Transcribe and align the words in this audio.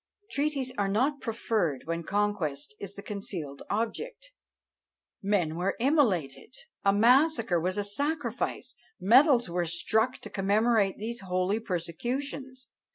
Treaties 0.31 0.73
are 0.79 0.87
not 0.87 1.21
proffered 1.21 1.83
when 1.85 2.01
conquest 2.01 2.73
is 2.79 2.95
the 2.95 3.03
concealed 3.03 3.61
object. 3.69 4.31
Men 5.21 5.55
were 5.55 5.75
immolated! 5.79 6.55
a 6.83 6.91
massacre 6.91 7.59
was 7.59 7.77
a 7.77 7.83
sacrifice! 7.83 8.73
medals 8.99 9.47
were 9.47 9.67
struck 9.67 10.17
to 10.21 10.29
commemorate 10.31 10.97
these 10.97 11.19
holy 11.19 11.59
persecutions! 11.59 12.69